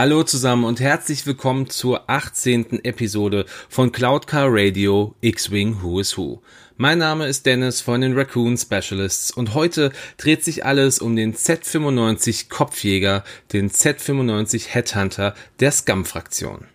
Hallo 0.00 0.22
zusammen 0.22 0.62
und 0.62 0.78
herzlich 0.78 1.26
willkommen 1.26 1.70
zur 1.70 2.08
18. 2.08 2.84
Episode 2.84 3.46
von 3.68 3.90
Cloud 3.90 4.28
Car 4.28 4.46
Radio 4.48 5.16
X-Wing 5.22 5.82
Who 5.82 5.98
is 5.98 6.16
Who. 6.16 6.40
Mein 6.76 6.98
Name 6.98 7.26
ist 7.26 7.46
Dennis 7.46 7.80
von 7.80 8.00
den 8.00 8.16
Raccoon 8.16 8.56
Specialists 8.56 9.32
und 9.32 9.54
heute 9.54 9.90
dreht 10.16 10.44
sich 10.44 10.64
alles 10.64 11.00
um 11.00 11.16
den 11.16 11.34
Z95 11.34 12.48
Kopfjäger, 12.48 13.24
den 13.52 13.70
Z95 13.70 14.68
Headhunter 14.68 15.34
der 15.58 15.72
Scum-Fraktion. 15.72 16.68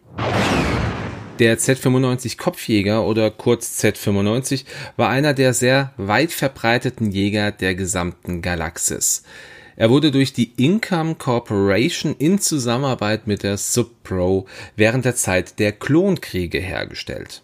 Der 1.40 1.58
Z95 1.58 2.38
Kopfjäger 2.38 3.06
oder 3.06 3.32
kurz 3.32 3.82
Z95 3.82 4.66
war 4.98 5.08
einer 5.08 5.34
der 5.34 5.54
sehr 5.54 5.94
weit 5.96 6.34
verbreiteten 6.34 7.10
Jäger 7.10 7.54
der 7.54 7.74
gesamten 7.74 8.42
Galaxis. 8.42 9.24
Er 9.76 9.90
wurde 9.90 10.12
durch 10.12 10.34
die 10.34 10.52
Income 10.58 11.16
Corporation 11.16 12.16
in 12.18 12.40
Zusammenarbeit 12.40 13.28
mit 13.28 13.44
der 13.44 13.58
Subpro 13.58 14.48
während 14.76 15.06
der 15.06 15.16
Zeit 15.16 15.60
der 15.60 15.72
Klonkriege 15.72 16.60
hergestellt. 16.60 17.42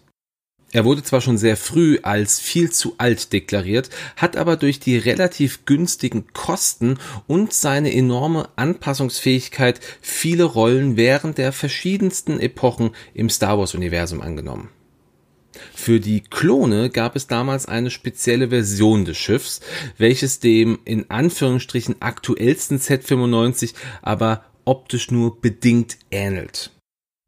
Er 0.72 0.84
wurde 0.84 1.02
zwar 1.02 1.20
schon 1.20 1.36
sehr 1.36 1.56
früh 1.56 1.98
als 2.02 2.38
viel 2.38 2.70
zu 2.70 2.94
alt 2.98 3.32
deklariert, 3.32 3.90
hat 4.14 4.36
aber 4.36 4.56
durch 4.56 4.78
die 4.78 4.96
relativ 4.96 5.64
günstigen 5.64 6.32
Kosten 6.32 6.98
und 7.26 7.52
seine 7.52 7.92
enorme 7.92 8.48
Anpassungsfähigkeit 8.54 9.80
viele 10.00 10.44
Rollen 10.44 10.96
während 10.96 11.38
der 11.38 11.50
verschiedensten 11.52 12.38
Epochen 12.38 12.90
im 13.14 13.28
Star 13.30 13.58
Wars 13.58 13.74
Universum 13.74 14.20
angenommen. 14.20 14.68
Für 15.74 16.00
die 16.00 16.20
Klone 16.20 16.90
gab 16.90 17.16
es 17.16 17.26
damals 17.26 17.66
eine 17.66 17.90
spezielle 17.90 18.48
Version 18.48 19.04
des 19.04 19.16
Schiffs, 19.16 19.60
welches 19.98 20.40
dem 20.40 20.78
in 20.84 21.10
Anführungsstrichen 21.10 21.96
aktuellsten 22.00 22.78
Z95 22.78 23.74
aber 24.02 24.44
optisch 24.64 25.10
nur 25.10 25.40
bedingt 25.40 25.98
ähnelt. 26.10 26.70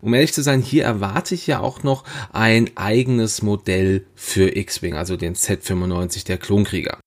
Um 0.03 0.15
ehrlich 0.15 0.33
zu 0.33 0.43
sein, 0.43 0.63
hier 0.63 0.85
erwarte 0.85 1.35
ich 1.35 1.47
ja 1.47 1.61
auch 1.61 1.85
noch 1.85 2.05
ein 2.33 2.71
eigenes 2.77 3.41
Modell 3.43 4.05
für 4.17 4.57
X-Wing, 4.57 4.95
also 4.95 5.17
den 5.17 5.37
Z95 5.37 6.27
der 6.27 6.39
Klonkrieger. 6.39 6.99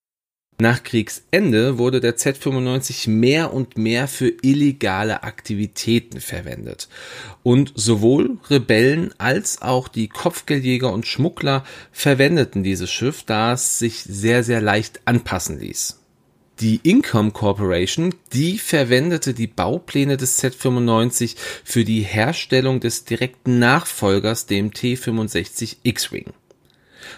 Nach 0.57 0.83
Kriegsende 0.83 1.77
wurde 1.77 1.99
der 1.99 2.15
Z95 2.15 3.09
mehr 3.09 3.53
und 3.53 3.77
mehr 3.77 4.07
für 4.07 4.31
illegale 4.41 5.23
Aktivitäten 5.23 6.21
verwendet. 6.21 6.87
Und 7.43 7.73
sowohl 7.75 8.37
Rebellen 8.49 9.13
als 9.17 9.61
auch 9.61 9.89
die 9.89 10.07
Kopfgeldjäger 10.07 10.93
und 10.93 11.07
Schmuggler 11.07 11.65
verwendeten 11.91 12.63
dieses 12.63 12.89
Schiff, 12.89 13.23
da 13.23 13.51
es 13.51 13.79
sich 13.79 14.03
sehr, 14.03 14.45
sehr 14.45 14.61
leicht 14.61 15.01
anpassen 15.03 15.59
ließ. 15.59 15.99
Die 16.61 16.79
Income 16.83 17.31
Corporation, 17.31 18.15
die 18.31 18.57
verwendete 18.57 19.33
die 19.33 19.47
Baupläne 19.47 20.15
des 20.15 20.41
Z95 20.41 21.35
für 21.65 21.83
die 21.83 21.99
Herstellung 21.99 22.79
des 22.79 23.03
direkten 23.03 23.59
Nachfolgers, 23.59 24.45
dem 24.45 24.71
T65 24.71 25.77
X-Wing. 25.83 26.31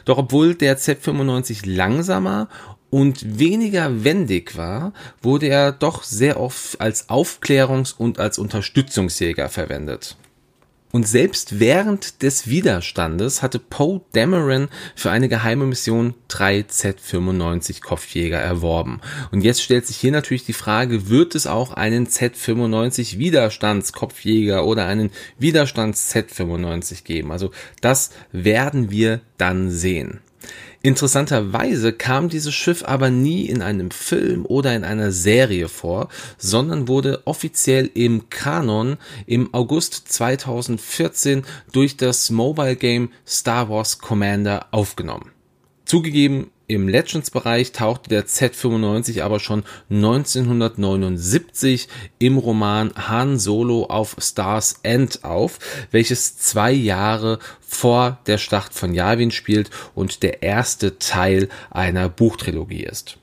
Doch 0.06 0.18
obwohl 0.18 0.56
der 0.56 0.80
Z95 0.80 1.70
langsamer 1.70 2.50
und 2.90 3.40
weniger 3.40 4.04
wendig 4.04 4.58
war, 4.58 4.94
wurde 5.22 5.48
er 5.48 5.72
doch 5.72 6.04
sehr 6.04 6.40
oft 6.40 6.80
als 6.80 7.10
Aufklärungs- 7.10 7.96
und 7.98 8.20
als 8.20 8.40
Unterstützungsjäger 8.40 9.50
verwendet. 9.50 10.16
Und 10.94 11.06
selbst 11.06 11.60
während 11.60 12.24
des 12.24 12.48
Widerstandes 12.48 13.42
hatte 13.42 13.60
Poe 13.60 14.02
Dameron 14.14 14.70
für 14.96 15.12
eine 15.12 15.28
geheime 15.28 15.66
Mission 15.66 16.14
drei 16.30 16.62
Z95 16.62 17.82
Kopfjäger 17.82 18.40
erworben. 18.40 19.02
Und 19.32 19.44
jetzt 19.44 19.62
stellt 19.62 19.86
sich 19.86 19.98
hier 19.98 20.14
natürlich 20.14 20.46
die 20.46 20.54
Frage, 20.54 21.10
wird 21.10 21.36
es 21.36 21.46
auch 21.46 21.74
einen 21.74 22.08
Z95 22.08 23.18
Widerstandskopfjäger 23.18 24.66
oder 24.66 24.86
einen 24.86 25.12
Widerstands 25.38 26.16
Z95 26.16 27.04
geben? 27.04 27.34
Also 27.34 27.52
das 27.82 28.12
werden 28.32 28.90
wir 28.90 29.20
dann 29.38 29.70
sehen. 29.70 30.22
Interessanterweise 30.82 31.92
kam 31.92 32.30
dieses 32.30 32.54
Schiff 32.54 32.84
aber 32.84 33.10
nie 33.10 33.46
in 33.46 33.62
einem 33.62 33.92
Film 33.92 34.46
oder 34.46 34.76
in 34.76 34.84
einer 34.84 35.12
Serie 35.12 35.70
vor, 35.70 36.10
sondern 36.38 36.88
wurde 36.88 37.22
offiziell 37.26 37.90
im 37.94 38.30
Kanon 38.30 38.98
im 39.26 39.54
August 39.54 40.12
2014 40.12 41.44
durch 41.72 41.98
das 41.98 42.30
Mobile 42.30 42.76
Game 42.76 43.12
Star 43.26 43.70
Wars 43.70 44.00
Commander 44.00 44.68
aufgenommen. 44.72 45.32
Zugegeben, 45.86 46.52
im 46.68 46.88
Legends-Bereich 46.90 47.72
tauchte 47.72 48.10
der 48.10 48.26
Z95 48.26 49.22
aber 49.24 49.40
schon 49.40 49.64
1979 49.90 51.88
im 52.20 52.38
Roman 52.38 52.94
Han 52.96 53.40
Solo 53.40 53.86
auf 53.86 54.18
Stars 54.20 54.82
End 54.84 55.24
auf, 55.24 55.60
welches 55.92 56.38
zwei 56.38 56.74
Jahre 56.74 57.40
vor 57.62 58.20
der 58.28 58.38
Schlacht 58.38 58.74
von 58.74 58.94
Yavin 58.94 59.32
spielt 59.32 59.70
und 59.96 60.24
der 60.24 60.44
erste 60.44 61.00
Teil 61.00 61.48
einer 61.70 62.10
Buchtrilogie 62.10 62.84
ist. 62.84 63.18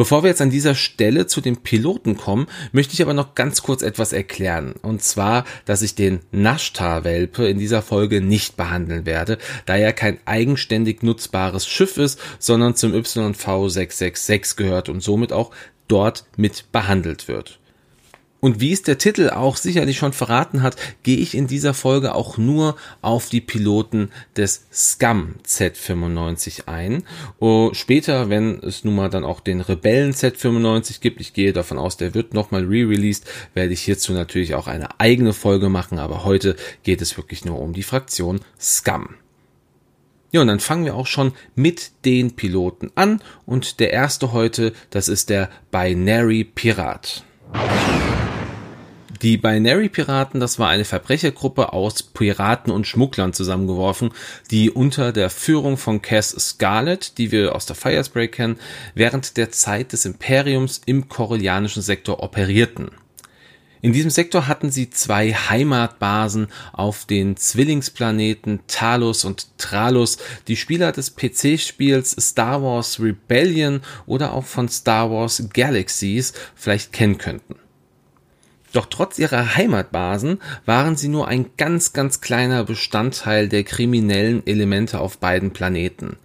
Bevor 0.00 0.22
wir 0.22 0.30
jetzt 0.30 0.40
an 0.40 0.48
dieser 0.48 0.74
Stelle 0.74 1.26
zu 1.26 1.42
den 1.42 1.58
Piloten 1.58 2.16
kommen, 2.16 2.46
möchte 2.72 2.94
ich 2.94 3.02
aber 3.02 3.12
noch 3.12 3.34
ganz 3.34 3.60
kurz 3.60 3.82
etwas 3.82 4.14
erklären. 4.14 4.72
Und 4.80 5.02
zwar, 5.02 5.44
dass 5.66 5.82
ich 5.82 5.94
den 5.94 6.20
Nashtar-Welpe 6.32 7.46
in 7.46 7.58
dieser 7.58 7.82
Folge 7.82 8.22
nicht 8.22 8.56
behandeln 8.56 9.04
werde, 9.04 9.36
da 9.66 9.76
er 9.76 9.92
kein 9.92 10.18
eigenständig 10.24 11.02
nutzbares 11.02 11.66
Schiff 11.66 11.98
ist, 11.98 12.18
sondern 12.38 12.76
zum 12.76 12.94
YV 12.94 13.44
666 13.44 14.56
gehört 14.56 14.88
und 14.88 15.02
somit 15.02 15.34
auch 15.34 15.50
dort 15.86 16.24
mit 16.38 16.72
behandelt 16.72 17.28
wird. 17.28 17.59
Und 18.40 18.60
wie 18.60 18.72
es 18.72 18.82
der 18.82 18.98
Titel 18.98 19.30
auch 19.30 19.56
sicherlich 19.56 19.98
schon 19.98 20.14
verraten 20.14 20.62
hat, 20.62 20.76
gehe 21.02 21.18
ich 21.18 21.34
in 21.34 21.46
dieser 21.46 21.74
Folge 21.74 22.14
auch 22.14 22.38
nur 22.38 22.76
auf 23.02 23.28
die 23.28 23.42
Piloten 23.42 24.10
des 24.36 24.64
Scum 24.72 25.34
Z95 25.46 26.66
ein. 26.66 27.04
Uh, 27.40 27.72
später, 27.74 28.30
wenn 28.30 28.58
es 28.62 28.82
nun 28.84 28.96
mal 28.96 29.10
dann 29.10 29.24
auch 29.24 29.40
den 29.40 29.60
Rebellen 29.60 30.12
Z95 30.12 31.00
gibt, 31.00 31.20
ich 31.20 31.34
gehe 31.34 31.52
davon 31.52 31.78
aus, 31.78 31.98
der 31.98 32.14
wird 32.14 32.32
nochmal 32.32 32.64
re-released, 32.64 33.26
werde 33.52 33.74
ich 33.74 33.82
hierzu 33.82 34.12
natürlich 34.12 34.54
auch 34.54 34.66
eine 34.66 34.98
eigene 34.98 35.34
Folge 35.34 35.68
machen, 35.68 35.98
aber 35.98 36.24
heute 36.24 36.56
geht 36.82 37.02
es 37.02 37.16
wirklich 37.18 37.44
nur 37.44 37.60
um 37.60 37.74
die 37.74 37.82
Fraktion 37.82 38.40
Scum. 38.58 39.16
Ja, 40.32 40.40
und 40.40 40.46
dann 40.46 40.60
fangen 40.60 40.84
wir 40.84 40.94
auch 40.94 41.08
schon 41.08 41.32
mit 41.56 41.90
den 42.04 42.36
Piloten 42.36 42.90
an 42.94 43.20
und 43.46 43.80
der 43.80 43.92
erste 43.92 44.32
heute, 44.32 44.72
das 44.90 45.08
ist 45.08 45.28
der 45.28 45.50
Binary 45.72 46.44
Pirat. 46.44 47.24
Die 49.22 49.36
Binary 49.36 49.90
Piraten, 49.90 50.40
das 50.40 50.58
war 50.58 50.70
eine 50.70 50.86
Verbrechergruppe 50.86 51.74
aus 51.74 52.02
Piraten 52.02 52.72
und 52.72 52.86
Schmugglern 52.86 53.34
zusammengeworfen, 53.34 54.12
die 54.50 54.70
unter 54.70 55.12
der 55.12 55.28
Führung 55.28 55.76
von 55.76 56.00
Cass 56.00 56.30
Scarlet, 56.30 57.18
die 57.18 57.30
wir 57.30 57.54
aus 57.54 57.66
der 57.66 57.76
Firespray 57.76 58.28
kennen, 58.28 58.58
während 58.94 59.36
der 59.36 59.50
Zeit 59.50 59.92
des 59.92 60.06
Imperiums 60.06 60.80
im 60.86 61.10
korellianischen 61.10 61.82
Sektor 61.82 62.22
operierten. 62.22 62.92
In 63.82 63.92
diesem 63.92 64.10
Sektor 64.10 64.48
hatten 64.48 64.70
sie 64.70 64.88
zwei 64.88 65.34
Heimatbasen 65.34 66.48
auf 66.72 67.04
den 67.04 67.36
Zwillingsplaneten 67.36 68.60
Talos 68.68 69.26
und 69.26 69.58
Tralus, 69.58 70.16
die 70.48 70.56
Spieler 70.56 70.92
des 70.92 71.14
PC-Spiels 71.14 72.16
Star 72.18 72.62
Wars 72.62 72.98
Rebellion 73.00 73.82
oder 74.06 74.32
auch 74.32 74.46
von 74.46 74.70
Star 74.70 75.10
Wars 75.10 75.42
Galaxies 75.52 76.32
vielleicht 76.54 76.94
kennen 76.94 77.18
könnten. 77.18 77.56
Doch 78.72 78.86
trotz 78.86 79.18
ihrer 79.18 79.56
Heimatbasen 79.56 80.40
waren 80.64 80.96
sie 80.96 81.08
nur 81.08 81.26
ein 81.26 81.46
ganz, 81.56 81.92
ganz 81.92 82.20
kleiner 82.20 82.64
Bestandteil 82.64 83.48
der 83.48 83.64
kriminellen 83.64 84.46
Elemente 84.46 85.00
auf 85.00 85.18
beiden 85.18 85.52
Planeten. 85.52 86.16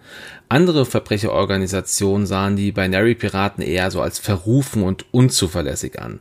Andere 0.48 0.86
Verbrecherorganisationen 0.86 2.28
sahen 2.28 2.56
die 2.56 2.72
Binary 2.72 3.16
Piraten 3.16 3.64
eher 3.64 3.90
so 3.90 4.02
als 4.02 4.20
verrufen 4.20 4.84
und 4.84 5.06
unzuverlässig 5.12 6.00
an. 6.00 6.20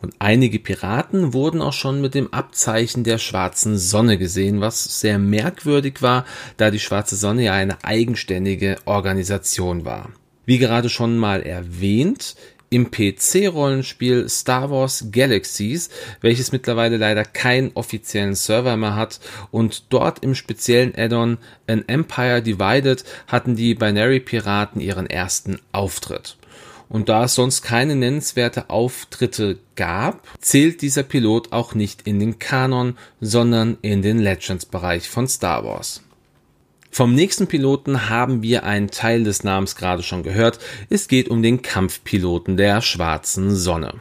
Und 0.00 0.14
einige 0.18 0.58
Piraten 0.58 1.34
wurden 1.34 1.60
auch 1.60 1.72
schon 1.72 2.00
mit 2.00 2.14
dem 2.14 2.32
Abzeichen 2.32 3.04
der 3.04 3.18
schwarzen 3.18 3.76
Sonne 3.76 4.18
gesehen, 4.18 4.60
was 4.60 5.00
sehr 5.00 5.18
merkwürdig 5.18 6.00
war, 6.00 6.24
da 6.56 6.70
die 6.70 6.80
schwarze 6.80 7.16
Sonne 7.16 7.44
ja 7.44 7.52
eine 7.52 7.84
eigenständige 7.84 8.76
Organisation 8.84 9.84
war. 9.84 10.10
Wie 10.44 10.58
gerade 10.58 10.88
schon 10.88 11.18
mal 11.18 11.42
erwähnt, 11.42 12.36
im 12.70 12.90
PC-Rollenspiel 12.90 14.28
Star 14.28 14.70
Wars 14.70 15.06
Galaxies, 15.12 15.90
welches 16.20 16.52
mittlerweile 16.52 16.96
leider 16.96 17.24
keinen 17.24 17.70
offiziellen 17.74 18.34
Server 18.34 18.76
mehr 18.76 18.96
hat 18.96 19.20
und 19.50 19.84
dort 19.90 20.20
im 20.20 20.34
speziellen 20.34 20.94
Addon 20.96 21.38
An 21.66 21.84
Empire 21.86 22.42
Divided 22.42 23.04
hatten 23.26 23.56
die 23.56 23.74
Binary 23.74 24.20
Piraten 24.20 24.80
ihren 24.80 25.06
ersten 25.06 25.58
Auftritt. 25.72 26.36
Und 26.88 27.08
da 27.08 27.24
es 27.24 27.34
sonst 27.34 27.62
keine 27.62 27.96
nennenswerte 27.96 28.70
Auftritte 28.70 29.58
gab, 29.74 30.22
zählt 30.40 30.82
dieser 30.82 31.02
Pilot 31.02 31.52
auch 31.52 31.74
nicht 31.74 32.02
in 32.06 32.20
den 32.20 32.38
Kanon, 32.38 32.96
sondern 33.20 33.76
in 33.82 34.02
den 34.02 34.18
Legends-Bereich 34.18 35.08
von 35.08 35.26
Star 35.26 35.64
Wars. 35.64 36.02
Vom 36.96 37.14
nächsten 37.14 37.46
Piloten 37.46 38.08
haben 38.08 38.40
wir 38.40 38.64
einen 38.64 38.90
Teil 38.90 39.22
des 39.22 39.44
Namens 39.44 39.76
gerade 39.76 40.02
schon 40.02 40.22
gehört. 40.22 40.58
Es 40.88 41.08
geht 41.08 41.28
um 41.28 41.42
den 41.42 41.60
Kampfpiloten 41.60 42.56
der 42.56 42.80
schwarzen 42.80 43.54
Sonne. 43.54 43.92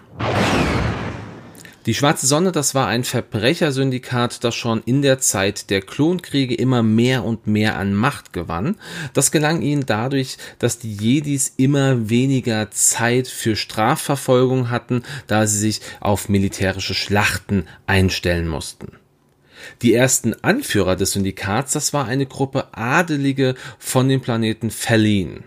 Die 1.88 1.94
Schwarze 1.94 2.25
Sonne, 2.25 2.53
das 2.53 2.74
war 2.74 2.88
ein 2.88 3.03
Verbrechersyndikat, 3.03 4.45
das 4.45 4.56
schon 4.56 4.81
in 4.86 5.01
der 5.01 5.19
Zeit 5.19 5.69
der 5.71 5.81
Klonkriege 5.81 6.56
immer 6.56 6.83
mehr 6.83 7.25
und 7.25 7.47
mehr 7.47 7.77
an 7.77 7.94
Macht 7.94 8.31
gewann. 8.31 8.77
Das 9.13 9.30
gelang 9.30 9.62
ihnen 9.62 9.86
dadurch, 9.86 10.38
dass 10.59 10.80
die 10.80 10.94
Jedis 10.94 11.53
immer 11.57 12.09
weniger 12.09 12.71
Zeit 12.71 13.27
für 13.27 13.57
Strafverfolgung 13.57 14.69
hatten, 14.69 15.03
da 15.27 15.48
sie 15.48 15.59
sich 15.59 15.81
auf 16.00 16.30
militärische 16.30 16.94
Schlachten 16.94 17.68
einstellen 17.88 18.48
mussten. 18.48 18.94
Die 19.81 19.94
ersten 19.94 20.33
Anführer 20.44 20.95
des 20.95 21.12
Syndikats, 21.12 21.73
das 21.73 21.94
war 21.94 22.06
eine 22.06 22.25
Gruppe 22.25 22.69
Adelige 22.73 23.56
von 23.79 24.09
dem 24.09 24.21
Planeten 24.21 24.71
Feline. 24.71 25.44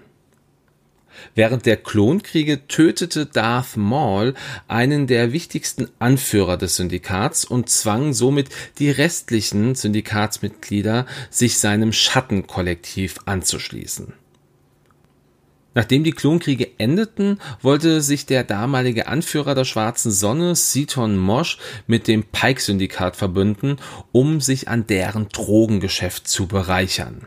Während 1.35 1.67
der 1.67 1.77
Klonkriege 1.77 2.67
tötete 2.69 3.27
Darth 3.27 3.77
Maul 3.77 4.35
einen 4.67 5.07
der 5.07 5.33
wichtigsten 5.33 5.89
Anführer 5.99 6.57
des 6.57 6.77
Syndikats 6.77 7.45
und 7.45 7.69
zwang 7.69 8.13
somit 8.13 8.49
die 8.79 8.91
restlichen 8.91 9.75
Syndikatsmitglieder, 9.75 11.07
sich 11.31 11.59
seinem 11.59 11.93
Schattenkollektiv 11.93 13.19
anzuschließen. 13.27 14.15
Nachdem 15.75 16.03
die 16.03 16.13
Klonkriege 16.13 16.79
endeten, 16.79 17.39
wollte 17.63 18.01
sich 18.01 18.27
der 18.27 18.43
damalige 18.43 19.07
Anführer 19.07 19.55
der 19.55 19.65
Schwarzen 19.65 20.11
Sonne, 20.11 20.57
Siton 20.57 21.17
Mosch, 21.17 21.59
mit 21.87 22.09
dem 22.09 22.25
Pike-Syndikat 22.25 23.17
verbünden, 23.17 23.77
um 24.11 24.41
sich 24.41 24.69
an 24.69 24.87
deren 24.87 25.29
Drogengeschäft 25.29 26.27
zu 26.27 26.47
bereichern. 26.47 27.27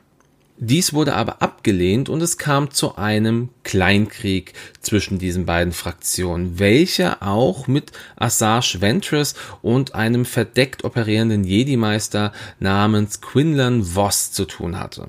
Dies 0.63 0.93
wurde 0.93 1.15
aber 1.15 1.41
abgelehnt 1.41 2.07
und 2.07 2.21
es 2.21 2.37
kam 2.37 2.69
zu 2.69 2.95
einem 2.95 3.49
Kleinkrieg 3.63 4.53
zwischen 4.79 5.17
diesen 5.17 5.47
beiden 5.47 5.73
Fraktionen, 5.73 6.59
welcher 6.59 7.23
auch 7.23 7.65
mit 7.65 7.91
Asajj 8.15 8.79
Ventress 8.79 9.33
und 9.63 9.95
einem 9.95 10.23
verdeckt 10.23 10.83
operierenden 10.83 11.45
Jedi-Meister 11.45 12.31
namens 12.59 13.21
Quinlan 13.21 13.81
Voss 13.95 14.33
zu 14.33 14.45
tun 14.45 14.77
hatte. 14.77 15.07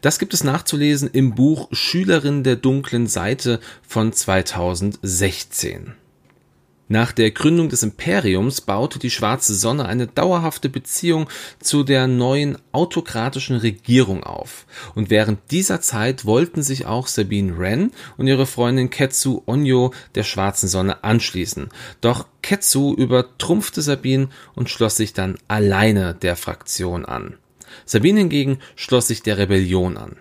Das 0.00 0.18
gibt 0.18 0.34
es 0.34 0.44
nachzulesen 0.44 1.08
im 1.12 1.34
Buch 1.34 1.68
Schülerin 1.72 2.44
der 2.44 2.56
dunklen 2.56 3.06
Seite 3.06 3.60
von 3.86 4.12
2016. 4.12 5.94
Nach 6.88 7.12
der 7.12 7.30
Gründung 7.30 7.70
des 7.70 7.82
Imperiums 7.82 8.60
baute 8.60 8.98
die 8.98 9.10
Schwarze 9.10 9.54
Sonne 9.54 9.86
eine 9.86 10.06
dauerhafte 10.06 10.68
Beziehung 10.68 11.30
zu 11.58 11.82
der 11.82 12.06
neuen 12.06 12.58
autokratischen 12.72 13.56
Regierung 13.56 14.22
auf. 14.22 14.66
Und 14.94 15.08
während 15.08 15.50
dieser 15.50 15.80
Zeit 15.80 16.26
wollten 16.26 16.62
sich 16.62 16.84
auch 16.84 17.06
Sabine 17.06 17.56
Wren 17.56 17.90
und 18.18 18.26
ihre 18.26 18.44
Freundin 18.44 18.90
Ketsu 18.90 19.42
Onyo 19.46 19.94
der 20.14 20.24
Schwarzen 20.24 20.68
Sonne 20.68 21.02
anschließen. 21.02 21.70
Doch 22.02 22.26
Ketsu 22.42 22.94
übertrumpfte 22.94 23.80
Sabine 23.80 24.28
und 24.54 24.68
schloss 24.68 24.96
sich 24.96 25.14
dann 25.14 25.38
alleine 25.48 26.14
der 26.14 26.36
Fraktion 26.36 27.06
an. 27.06 27.38
Sabine 27.84 28.20
hingegen 28.20 28.58
schloss 28.76 29.08
sich 29.08 29.22
der 29.22 29.38
Rebellion 29.38 29.96
an. 29.96 30.16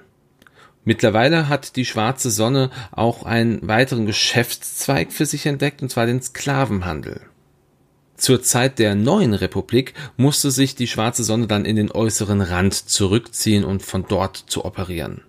Mittlerweile 0.85 1.47
hat 1.47 1.75
die 1.75 1.85
Schwarze 1.85 2.29
Sonne 2.29 2.69
auch 2.91 3.23
einen 3.23 3.65
weiteren 3.67 4.05
Geschäftszweig 4.05 5.13
für 5.13 5.25
sich 5.25 5.45
entdeckt, 5.45 5.81
und 5.81 5.89
zwar 5.89 6.05
den 6.05 6.21
Sklavenhandel. 6.21 7.21
Zur 8.17 8.43
Zeit 8.43 8.79
der 8.79 8.95
neuen 8.95 9.33
Republik 9.33 9.93
musste 10.17 10.51
sich 10.51 10.75
die 10.75 10.87
Schwarze 10.87 11.23
Sonne 11.23 11.47
dann 11.47 11.65
in 11.65 11.75
den 11.75 11.91
äußeren 11.91 12.41
Rand 12.41 12.73
zurückziehen 12.73 13.63
und 13.63 13.81
von 13.81 14.05
dort 14.07 14.37
zu 14.37 14.65
operieren. 14.65 15.21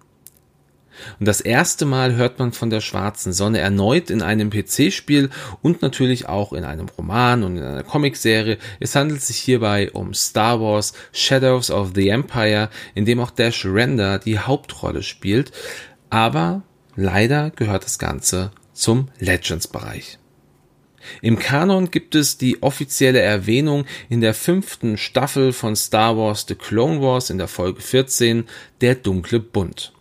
Und 1.19 1.27
das 1.27 1.41
erste 1.41 1.85
Mal 1.87 2.15
hört 2.17 2.39
man 2.39 2.53
von 2.53 2.71
der 2.71 2.81
schwarzen 2.81 3.33
Sonne 3.33 3.59
erneut 3.59 4.11
in 4.11 4.23
einem 4.23 4.51
PC-Spiel 4.51 5.31
und 5.63 5.83
natürlich 5.83 6.29
auch 6.29 6.53
in 6.53 6.65
einem 6.65 6.89
Roman 6.89 7.43
und 7.43 7.57
in 7.57 7.63
einer 7.63 7.83
Comicserie. 7.83 8.59
Es 8.81 8.95
handelt 8.95 9.23
sich 9.23 9.39
hierbei 9.39 9.91
um 9.93 10.15
Star 10.15 10.61
Wars 10.61 10.93
Shadows 11.13 11.71
of 11.71 11.93
the 11.95 12.09
Empire, 12.09 12.71
in 12.95 13.05
dem 13.05 13.21
auch 13.21 13.31
Dash 13.31 13.65
Render 13.65 14.19
die 14.19 14.39
Hauptrolle 14.39 15.03
spielt. 15.03 15.53
Aber 16.11 16.63
leider 16.97 17.51
gehört 17.51 17.85
das 17.85 17.99
Ganze 17.99 18.51
zum 18.73 19.09
Legends-Bereich. 19.19 20.19
Im 21.21 21.39
Kanon 21.39 21.91
gibt 21.91 22.15
es 22.15 22.39
die 22.39 22.63
offizielle 22.63 23.21
Erwähnung 23.21 23.85
in 24.09 24.21
der 24.21 24.35
fünften 24.35 24.97
Staffel 24.97 25.53
von 25.53 25.77
Star 25.77 26.17
Wars 26.17 26.47
The 26.49 26.55
Clone 26.55 27.01
Wars 27.01 27.31
in 27.31 27.39
der 27.39 27.49
Folge 27.49 27.81
14, 27.81 28.45
Der 28.81 28.95
dunkle 28.95 29.41
Bund. 29.41 29.93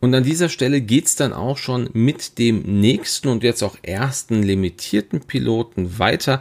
Und 0.00 0.14
an 0.14 0.24
dieser 0.24 0.48
Stelle 0.48 0.80
geht's 0.80 1.14
dann 1.14 1.34
auch 1.34 1.58
schon 1.58 1.90
mit 1.92 2.38
dem 2.38 2.62
nächsten 2.80 3.28
und 3.28 3.42
jetzt 3.42 3.62
auch 3.62 3.76
ersten 3.82 4.42
limitierten 4.42 5.20
Piloten 5.20 5.98
weiter. 5.98 6.40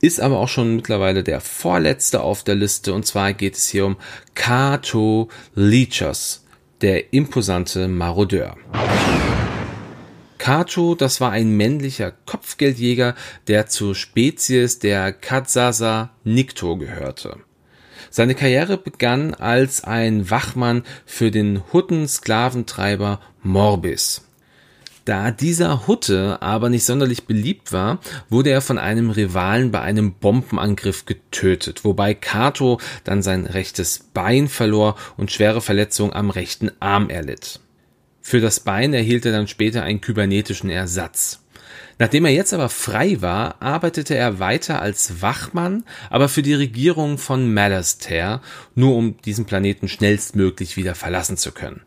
Ist 0.00 0.20
aber 0.20 0.38
auch 0.38 0.48
schon 0.48 0.76
mittlerweile 0.76 1.22
der 1.22 1.40
vorletzte 1.40 2.22
auf 2.22 2.42
der 2.42 2.56
Liste. 2.56 2.92
Und 2.92 3.06
zwar 3.06 3.32
geht 3.32 3.54
es 3.54 3.68
hier 3.68 3.86
um 3.86 3.96
Kato 4.34 5.28
Leechers, 5.54 6.44
der 6.80 7.12
imposante 7.12 7.86
Marodeur. 7.88 8.56
Kato, 10.38 10.94
das 10.94 11.20
war 11.20 11.32
ein 11.32 11.56
männlicher 11.56 12.12
Kopfgeldjäger, 12.26 13.14
der 13.48 13.66
zur 13.66 13.94
Spezies 13.94 14.78
der 14.78 15.12
Katsasa 15.12 16.10
Nikto 16.24 16.76
gehörte. 16.76 17.38
Seine 18.10 18.34
Karriere 18.34 18.76
begann 18.76 19.34
als 19.34 19.84
ein 19.84 20.30
Wachmann 20.30 20.84
für 21.06 21.30
den 21.30 21.62
Hutten-Sklaventreiber 21.72 23.20
Morbis. 23.42 24.24
Da 25.08 25.30
dieser 25.30 25.86
Hutte 25.86 26.42
aber 26.42 26.68
nicht 26.68 26.84
sonderlich 26.84 27.24
beliebt 27.24 27.72
war, 27.72 27.98
wurde 28.28 28.50
er 28.50 28.60
von 28.60 28.76
einem 28.76 29.08
Rivalen 29.08 29.70
bei 29.70 29.80
einem 29.80 30.12
Bombenangriff 30.12 31.06
getötet, 31.06 31.82
wobei 31.86 32.12
Kato 32.12 32.78
dann 33.04 33.22
sein 33.22 33.46
rechtes 33.46 34.00
Bein 34.12 34.48
verlor 34.48 34.96
und 35.16 35.32
schwere 35.32 35.62
Verletzungen 35.62 36.12
am 36.12 36.28
rechten 36.28 36.70
Arm 36.78 37.08
erlitt. 37.08 37.60
Für 38.20 38.40
das 38.40 38.60
Bein 38.60 38.92
erhielt 38.92 39.24
er 39.24 39.32
dann 39.32 39.48
später 39.48 39.82
einen 39.82 40.02
kybernetischen 40.02 40.68
Ersatz. 40.68 41.40
Nachdem 41.98 42.24
er 42.26 42.32
jetzt 42.32 42.54
aber 42.54 42.68
frei 42.68 43.20
war, 43.20 43.60
arbeitete 43.60 44.14
er 44.14 44.38
weiter 44.38 44.80
als 44.80 45.20
Wachmann, 45.20 45.82
aber 46.10 46.28
für 46.28 46.42
die 46.42 46.54
Regierung 46.54 47.18
von 47.18 47.52
Malastair, 47.52 48.40
nur 48.76 48.94
um 48.94 49.20
diesen 49.22 49.46
Planeten 49.46 49.88
schnellstmöglich 49.88 50.76
wieder 50.76 50.94
verlassen 50.94 51.36
zu 51.36 51.50
können. 51.50 51.80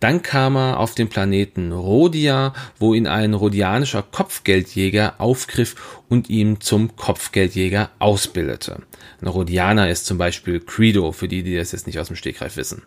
Dann 0.00 0.22
kam 0.22 0.56
er 0.56 0.80
auf 0.80 0.94
den 0.96 1.08
Planeten 1.08 1.72
Rhodia, 1.72 2.52
wo 2.80 2.94
ihn 2.94 3.06
ein 3.06 3.32
rhodianischer 3.32 4.02
Kopfgeldjäger 4.02 5.14
aufgriff 5.18 6.02
und 6.08 6.28
ihn 6.28 6.60
zum 6.60 6.96
Kopfgeldjäger 6.96 7.90
ausbildete. 8.00 8.82
Ein 9.22 9.28
Rhodianer 9.28 9.88
ist 9.88 10.06
zum 10.06 10.18
Beispiel 10.18 10.60
Credo, 10.60 11.12
für 11.12 11.28
die, 11.28 11.44
die 11.44 11.56
das 11.56 11.72
jetzt 11.72 11.86
nicht 11.86 12.00
aus 12.00 12.08
dem 12.08 12.16
Stegreif 12.16 12.56
wissen. 12.56 12.82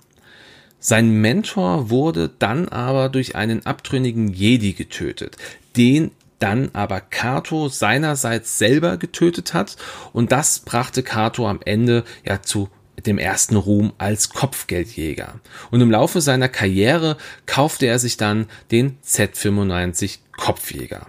Sein 0.79 1.09
Mentor 1.09 1.89
wurde 1.89 2.29
dann 2.38 2.67
aber 2.67 3.09
durch 3.09 3.36
einen 3.36 3.65
abtrünnigen 3.65 4.27
Jedi 4.27 4.74
getötet, 4.74 5.38
den 5.75 6.12
dann 6.39 6.70
aber 6.74 7.01
Kato 7.01 7.67
seinerseits 7.70 8.58
selber 8.58 8.98
getötet 8.98 9.53
hat 9.53 9.77
und 10.13 10.32
das 10.32 10.60
brachte 10.60 11.03
Kato 11.03 11.48
am 11.48 11.60
Ende 11.65 12.03
ja 12.25 12.41
zu 12.41 12.70
dem 13.06 13.17
ersten 13.17 13.56
Ruhm 13.56 13.94
als 13.98 14.29
Kopfgeldjäger. 14.29 15.39
Und 15.72 15.82
im 15.82 15.91
Laufe 15.91 16.22
seiner 16.22 16.50
Karriere 16.50 17.17
kaufte 17.46 17.86
er 17.86 18.00
sich 18.00 18.17
dann 18.17 18.48
den 18.72 18.98
Z95 19.03 20.20
Kopfjäger. 20.36 21.08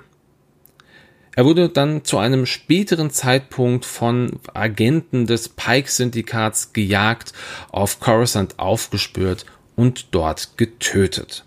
Er 1.35 1.45
wurde 1.45 1.69
dann 1.69 2.05
zu 2.05 2.19
einem 2.19 2.47
späteren 2.47 3.11
Zeitpunkt 3.11 3.85
von 3.85 4.41
Agenten 4.55 5.27
des 5.27 5.49
Pike-Syndikats 5.49 6.73
gejagt, 6.73 7.33
auf 7.71 8.01
Coruscant 8.01 8.59
aufgespürt 8.59 9.47
und 9.77 10.09
dort 10.11 10.59
getötet. 10.59 11.45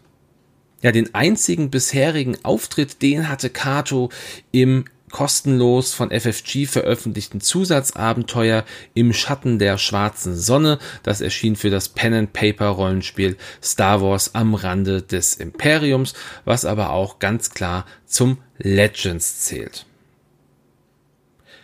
Ja, 0.82 0.92
den 0.92 1.14
einzigen 1.14 1.70
bisherigen 1.70 2.38
Auftritt, 2.44 3.02
den 3.02 3.30
hatte 3.30 3.50
Kato 3.50 4.10
im 4.52 4.86
kostenlos 5.12 5.94
von 5.94 6.10
FFG 6.10 6.66
veröffentlichten 6.66 7.42
Zusatzabenteuer 7.42 8.64
im 8.94 9.14
Schatten 9.14 9.60
der 9.60 9.78
schwarzen 9.78 10.36
Sonne. 10.36 10.80
Das 11.04 11.22
erschien 11.22 11.56
für 11.56 11.70
das 11.70 11.90
Pen 11.90 12.14
and 12.14 12.34
Paper 12.34 12.68
Rollenspiel 12.68 13.38
Star 13.62 14.02
Wars 14.02 14.34
am 14.34 14.56
Rande 14.56 15.02
des 15.02 15.36
Imperiums, 15.36 16.14
was 16.46 16.66
aber 16.66 16.92
auch 16.92 17.20
ganz 17.20 17.52
klar 17.52 17.86
zum 18.06 18.38
Legends 18.58 19.42
zählt. 19.42 19.86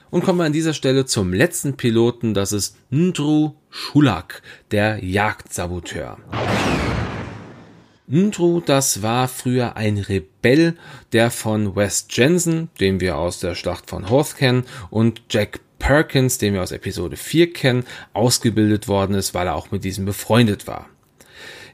Und 0.10 0.24
kommen 0.24 0.40
wir 0.40 0.46
an 0.46 0.54
dieser 0.54 0.74
Stelle 0.74 1.06
zum 1.06 1.34
letzten 1.34 1.76
Piloten, 1.76 2.34
das 2.34 2.52
ist 2.52 2.78
Ndru 2.92 3.56
Schulak, 3.70 4.42
der 4.72 5.04
Jagdsaboteur. 5.04 6.18
Ndru, 8.10 8.62
das 8.62 9.02
war 9.02 9.28
früher 9.28 9.76
ein 9.76 9.98
Rebell, 9.98 10.78
der 11.12 11.30
von 11.30 11.76
Wes 11.76 12.08
Jensen, 12.10 12.70
den 12.80 13.02
wir 13.02 13.18
aus 13.18 13.40
der 13.40 13.54
Schlacht 13.54 13.90
von 13.90 14.10
Hoth 14.10 14.38
kennen, 14.38 14.64
und 14.90 15.24
Jack 15.30 15.60
Perkins, 15.78 16.38
den 16.38 16.54
wir 16.54 16.64
aus 16.64 16.72
Episode 16.72 17.18
4 17.18 17.52
kennen, 17.52 17.86
ausgebildet 18.14 18.88
worden 18.88 19.14
ist, 19.14 19.34
weil 19.34 19.48
er 19.48 19.56
auch 19.56 19.72
mit 19.72 19.84
diesem 19.84 20.06
befreundet 20.06 20.68
war. 20.68 20.88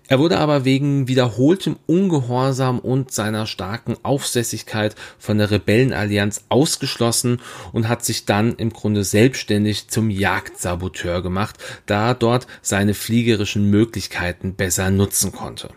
Er 0.08 0.18
wurde 0.18 0.40
aber 0.40 0.66
wegen 0.66 1.08
wiederholtem 1.08 1.78
Ungehorsam 1.86 2.80
und 2.80 3.12
seiner 3.12 3.46
starken 3.46 3.96
Aufsässigkeit 4.02 4.96
von 5.20 5.38
der 5.38 5.52
Rebellenallianz 5.52 6.46
ausgeschlossen 6.50 7.42
und 7.72 7.88
hat 7.88 8.04
sich 8.04 8.26
dann 8.26 8.56
im 8.56 8.72
Grunde 8.72 9.04
selbstständig 9.04 9.88
zum 9.88 10.10
Jagdsaboteur 10.10 11.22
gemacht, 11.22 11.58
da 11.86 12.10
er 12.10 12.16
dort 12.16 12.48
seine 12.64 12.96
fliegerischen 12.96 13.70
Möglichkeiten 13.70 14.56
besser 14.56 14.90
nutzen 14.90 15.32
konnte. 15.32 15.70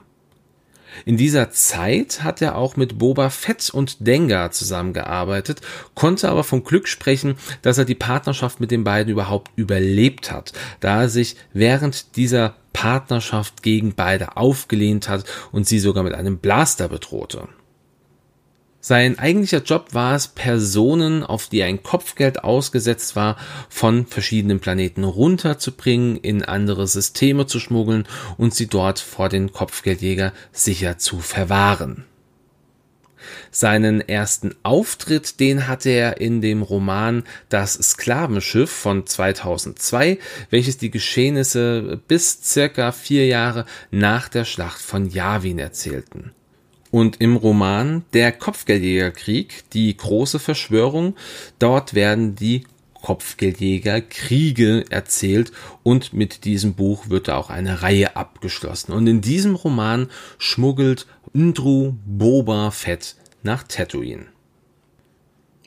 In 1.05 1.17
dieser 1.17 1.51
Zeit 1.51 2.23
hat 2.23 2.41
er 2.41 2.57
auch 2.57 2.77
mit 2.77 2.99
Boba 2.99 3.31
Fett 3.31 3.71
und 3.71 4.07
Dengar 4.07 4.51
zusammengearbeitet, 4.51 5.61
konnte 5.95 6.29
aber 6.29 6.45
vom 6.45 6.65
Glück 6.65 6.89
sprechen, 6.89 7.37
dass 7.63 7.79
er 7.79 7.85
die 7.85 7.95
Partnerschaft 7.95 8.61
mit 8.61 8.71
den 8.71 8.85
beiden 8.85 9.13
überhaupt 9.13 9.51
überlebt 9.57 10.31
hat, 10.31 10.53
da 10.81 11.03
er 11.03 11.09
sich 11.09 11.37
während 11.53 12.17
dieser 12.17 12.55
Partnerschaft 12.73 13.63
gegen 13.63 13.95
beide 13.95 14.37
aufgelehnt 14.37 15.09
hat 15.09 15.25
und 15.51 15.67
sie 15.67 15.79
sogar 15.79 16.05
mit 16.05 16.15
einem 16.15 16.39
Blaster 16.39 16.89
bedrohte. 16.89 17.49
Sein 18.89 19.19
eigentlicher 19.19 19.65
Job 19.65 19.95
war 19.95 20.15
es, 20.15 20.29
Personen, 20.29 21.25
auf 21.25 21.49
die 21.49 21.65
ein 21.65 21.83
Kopfgeld 21.83 22.45
ausgesetzt 22.45 23.17
war, 23.17 23.37
von 23.69 24.07
verschiedenen 24.07 24.61
Planeten 24.61 25.03
runterzubringen, 25.03 26.17
in 26.17 26.45
andere 26.45 26.87
Systeme 26.87 27.47
zu 27.47 27.59
schmuggeln 27.59 28.07
und 28.37 28.55
sie 28.55 28.69
dort 28.69 29.01
vor 29.01 29.29
den 29.29 29.51
Kopfgeldjäger 29.51 30.33
sicher 30.53 30.99
zu 30.99 31.19
verwahren. 31.19 32.05
Seinen 33.51 34.01
ersten 34.01 34.55
Auftritt, 34.63 35.41
den 35.41 35.67
hatte 35.67 35.91
er 35.91 36.21
in 36.21 36.41
dem 36.41 36.63
Roman 36.63 37.25
Das 37.49 37.73
Sklavenschiff 37.73 38.71
von 38.71 39.05
2002, 39.05 40.21
welches 40.51 40.79
die 40.79 40.93
Geschehnisse 40.93 42.01
bis 42.07 42.39
circa 42.45 42.93
vier 42.93 43.27
Jahre 43.27 43.65
nach 43.91 44.29
der 44.29 44.45
Schlacht 44.45 44.81
von 44.81 45.11
Yavin 45.11 45.59
erzählten. 45.59 46.36
Und 46.97 47.21
im 47.21 47.37
Roman 47.37 48.07
Der 48.15 48.33
Kopfgeldjägerkrieg, 48.33 49.65
die 49.75 49.95
große 49.95 50.39
Verschwörung, 50.39 51.15
dort 51.59 51.93
werden 51.93 52.37
die 52.37 52.65
Kopfgeldjäger-Kriege 53.03 54.87
erzählt 54.89 55.53
und 55.83 56.15
mit 56.15 56.47
diesem 56.47 56.73
Buch 56.73 57.11
wird 57.11 57.29
da 57.29 57.37
auch 57.37 57.51
eine 57.51 57.83
Reihe 57.83 58.17
abgeschlossen. 58.17 58.93
Und 58.93 59.07
in 59.09 59.21
diesem 59.21 59.57
Roman 59.57 60.09
schmuggelt 60.39 61.07
Ndru 61.35 61.97
Boba 62.07 62.71
Fett 62.71 63.17
nach 63.43 63.65
Tatooine. 63.65 64.29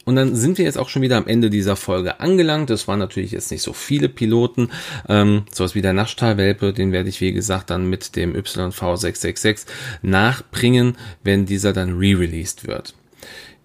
Und 0.10 0.16
dann 0.16 0.36
sind 0.36 0.58
wir 0.58 0.66
jetzt 0.66 0.80
auch 0.80 0.90
schon 0.90 1.04
wieder 1.04 1.18
am 1.18 1.28
Ende 1.28 1.52
dieser 1.52 1.76
Folge 1.76 2.20
angelangt. 2.20 2.72
Es 2.72 2.88
waren 2.88 2.98
natürlich 2.98 3.30
jetzt 3.32 3.52
nicht 3.52 3.62
so 3.62 3.74
viele 3.74 4.10
Piloten. 4.10 4.72
Ähm, 5.08 5.44
sowas 5.54 5.76
wie 5.76 5.84
der 5.84 5.94
Naschtalwelpe, 5.94 6.74
den 6.74 6.92
werde 6.92 7.10
ich 7.10 7.22
wie 7.22 7.32
gesagt 7.32 7.70
dann 7.70 7.88
mit 7.88 8.16
dem 8.16 8.36
YV666 8.36 9.68
nachbringen, 10.02 10.98
wenn 11.24 11.46
dieser 11.46 11.74
dann 11.74 12.00
re-released 12.00 12.66
wird. 12.66 12.96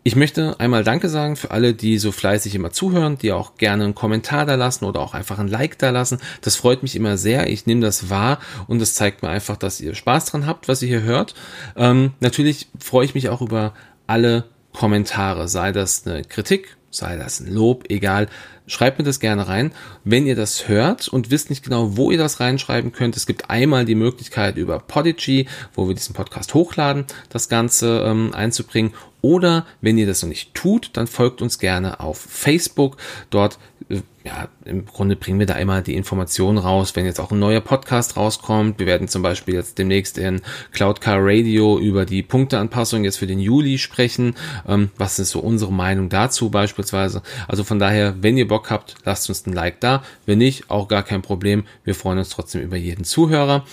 Ich 0.02 0.16
möchte 0.16 0.60
einmal 0.60 0.84
Danke 0.84 1.08
sagen 1.08 1.36
für 1.36 1.50
alle, 1.50 1.72
die 1.72 1.96
so 1.96 2.12
fleißig 2.12 2.54
immer 2.54 2.72
zuhören, 2.72 3.16
die 3.16 3.32
auch 3.32 3.54
gerne 3.54 3.84
einen 3.84 3.94
Kommentar 3.94 4.44
da 4.44 4.54
lassen 4.54 4.84
oder 4.84 5.00
auch 5.00 5.14
einfach 5.14 5.38
ein 5.38 5.48
Like 5.48 5.78
da 5.78 5.88
lassen. 5.88 6.18
Das 6.42 6.56
freut 6.56 6.82
mich 6.82 6.94
immer 6.94 7.16
sehr. 7.16 7.48
Ich 7.48 7.64
nehme 7.64 7.80
das 7.80 8.10
wahr 8.10 8.38
und 8.66 8.82
es 8.82 8.94
zeigt 8.94 9.22
mir 9.22 9.30
einfach, 9.30 9.56
dass 9.56 9.80
ihr 9.80 9.94
Spaß 9.94 10.26
dran 10.26 10.44
habt, 10.46 10.68
was 10.68 10.82
ihr 10.82 10.88
hier 10.88 11.04
hört. 11.04 11.34
Ähm, 11.74 12.12
natürlich 12.20 12.68
freue 12.78 13.06
ich 13.06 13.14
mich 13.14 13.30
auch 13.30 13.40
über 13.40 13.72
alle 14.06 14.44
Kommentare, 14.74 15.48
sei 15.48 15.72
das 15.72 16.06
eine 16.06 16.22
Kritik, 16.22 16.76
sei 16.90 17.16
das 17.16 17.40
ein 17.40 17.52
Lob, 17.52 17.84
egal. 17.88 18.28
Schreibt 18.66 18.98
mir 18.98 19.04
das 19.04 19.20
gerne 19.20 19.46
rein. 19.46 19.72
Wenn 20.04 20.26
ihr 20.26 20.36
das 20.36 20.68
hört 20.68 21.08
und 21.08 21.30
wisst 21.30 21.50
nicht 21.50 21.62
genau, 21.62 21.96
wo 21.96 22.10
ihr 22.10 22.18
das 22.18 22.40
reinschreiben 22.40 22.92
könnt, 22.92 23.16
es 23.16 23.26
gibt 23.26 23.50
einmal 23.50 23.84
die 23.84 23.94
Möglichkeit 23.94 24.56
über 24.56 24.78
Podigy, 24.78 25.46
wo 25.74 25.86
wir 25.86 25.94
diesen 25.94 26.14
Podcast 26.14 26.54
hochladen, 26.54 27.04
das 27.28 27.48
Ganze 27.48 28.04
ähm, 28.06 28.32
einzubringen. 28.34 28.94
Oder 29.20 29.66
wenn 29.80 29.98
ihr 29.98 30.06
das 30.06 30.22
noch 30.22 30.28
nicht 30.28 30.54
tut, 30.54 30.90
dann 30.94 31.06
folgt 31.06 31.40
uns 31.40 31.58
gerne 31.58 32.00
auf 32.00 32.18
Facebook. 32.18 32.96
Dort 33.30 33.58
äh, 33.88 34.00
ja, 34.24 34.48
im 34.64 34.86
Grunde 34.86 35.16
bringen 35.16 35.38
wir 35.38 35.46
da 35.46 35.54
immer 35.54 35.82
die 35.82 35.94
Informationen 35.94 36.56
raus, 36.56 36.96
wenn 36.96 37.04
jetzt 37.04 37.20
auch 37.20 37.30
ein 37.30 37.38
neuer 37.38 37.60
Podcast 37.60 38.16
rauskommt. 38.16 38.78
Wir 38.78 38.86
werden 38.86 39.06
zum 39.06 39.20
Beispiel 39.20 39.54
jetzt 39.54 39.76
demnächst 39.76 40.16
in 40.16 40.40
Cloud 40.72 41.02
Car 41.02 41.18
Radio 41.20 41.78
über 41.78 42.06
die 42.06 42.22
Punkteanpassung 42.22 43.04
jetzt 43.04 43.18
für 43.18 43.26
den 43.26 43.38
Juli 43.38 43.76
sprechen. 43.76 44.34
Ähm, 44.66 44.88
was 44.96 45.18
ist 45.18 45.30
so 45.30 45.40
unsere 45.40 45.72
Meinung 45.72 46.08
dazu 46.08 46.48
beispielsweise? 46.48 47.22
Also 47.48 47.64
von 47.64 47.78
daher, 47.78 48.14
wenn 48.22 48.38
ihr 48.38 48.48
Bock 48.48 48.70
habt, 48.70 48.94
lasst 49.04 49.28
uns 49.28 49.46
ein 49.46 49.52
Like 49.52 49.80
da. 49.80 50.02
Wenn 50.24 50.38
nicht, 50.38 50.70
auch 50.70 50.88
gar 50.88 51.02
kein 51.02 51.20
Problem. 51.20 51.64
Wir 51.84 51.94
freuen 51.94 52.16
uns 52.16 52.30
trotzdem 52.30 52.62
über 52.62 52.78
jeden 52.78 53.04
Zuhörer. 53.04 53.66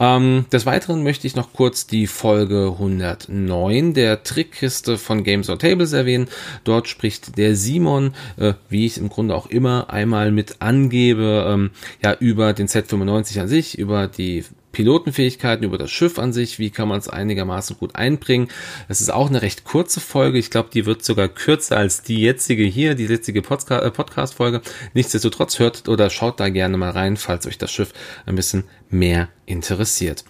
Ähm, 0.00 0.46
des 0.50 0.64
Weiteren 0.64 1.02
möchte 1.02 1.26
ich 1.26 1.36
noch 1.36 1.52
kurz 1.52 1.86
die 1.86 2.06
Folge 2.06 2.70
109 2.72 3.92
der 3.92 4.22
Trickkiste 4.22 4.96
von 4.96 5.22
Games 5.22 5.50
on 5.50 5.58
Tables 5.58 5.92
erwähnen. 5.92 6.28
Dort 6.64 6.88
spricht 6.88 7.36
der 7.36 7.54
Simon, 7.56 8.14
äh, 8.38 8.54
wie 8.70 8.86
ich 8.86 8.96
im 8.96 9.10
Grunde 9.10 9.34
auch 9.34 9.48
immer 9.48 9.90
einmal 9.98 10.30
mit 10.30 10.56
angebe, 10.60 11.46
ähm, 11.48 11.70
ja, 12.02 12.14
über 12.14 12.52
den 12.52 12.68
Z95 12.68 13.40
an 13.40 13.48
sich, 13.48 13.78
über 13.78 14.06
die 14.06 14.44
Pilotenfähigkeiten, 14.72 15.64
über 15.64 15.78
das 15.78 15.90
Schiff 15.90 16.18
an 16.18 16.32
sich, 16.32 16.58
wie 16.58 16.70
kann 16.70 16.88
man 16.88 16.98
es 16.98 17.08
einigermaßen 17.08 17.76
gut 17.78 17.96
einbringen. 17.96 18.48
Es 18.88 19.00
ist 19.00 19.10
auch 19.10 19.28
eine 19.28 19.42
recht 19.42 19.64
kurze 19.64 20.00
Folge. 20.00 20.38
Ich 20.38 20.50
glaube, 20.50 20.70
die 20.72 20.86
wird 20.86 21.04
sogar 21.04 21.28
kürzer 21.28 21.76
als 21.76 22.02
die 22.02 22.20
jetzige 22.20 22.64
hier, 22.64 22.94
die 22.94 23.06
jetzige 23.06 23.40
äh, 23.40 23.90
Podcast-Folge. 23.90 24.60
Nichtsdestotrotz 24.94 25.58
hört 25.58 25.88
oder 25.88 26.10
schaut 26.10 26.38
da 26.38 26.48
gerne 26.48 26.76
mal 26.76 26.90
rein, 26.90 27.16
falls 27.16 27.46
euch 27.46 27.58
das 27.58 27.72
Schiff 27.72 27.92
ein 28.26 28.36
bisschen 28.36 28.64
mehr 28.90 29.28
interessiert. 29.46 30.24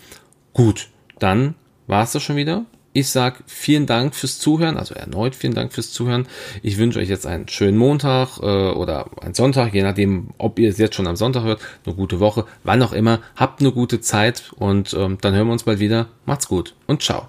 Gut, 0.53 0.89
dann 1.19 1.55
war 1.87 2.05
es 2.05 2.13
das 2.13 2.23
schon 2.23 2.37
wieder. 2.37 2.65
Ich 2.99 3.11
sag 3.11 3.45
vielen 3.47 3.87
Dank 3.87 4.17
fürs 4.17 4.41
Zuhören, 4.41 4.77
also 4.77 4.93
erneut 4.93 5.37
vielen 5.37 5.55
Dank 5.55 5.73
fürs 5.73 5.93
Zuhören. 5.93 6.27
Ich 6.65 6.79
wünsche 6.79 6.99
euch 6.99 7.09
jetzt 7.09 7.29
einen 7.29 7.47
schönen 7.47 7.79
Montag 7.79 8.39
äh, 8.41 8.73
oder 8.73 9.07
einen 9.23 9.35
Sonntag, 9.35 9.73
je 9.73 9.85
nachdem, 9.85 10.31
ob 10.37 10.59
ihr 10.59 10.69
es 10.69 10.79
jetzt 10.79 10.97
schon 10.97 11.07
am 11.07 11.15
Sonntag 11.15 11.45
hört, 11.45 11.61
eine 11.87 11.95
gute 11.95 12.19
Woche, 12.19 12.45
wann 12.65 12.83
auch 12.83 12.93
immer. 12.93 13.21
Habt 13.37 13.61
eine 13.61 13.71
gute 13.71 14.01
Zeit 14.01 14.51
und 14.57 14.95
ähm, 14.95 15.19
dann 15.21 15.33
hören 15.33 15.47
wir 15.47 15.53
uns 15.53 15.63
bald 15.63 15.79
wieder. 15.79 16.09
Macht's 16.27 16.49
gut 16.49 16.75
und 16.89 17.01
ciao. 17.01 17.29